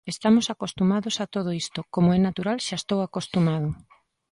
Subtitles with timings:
[0.13, 3.69] Estamos acostumados a todo isto, como é natural xa estou acostumado.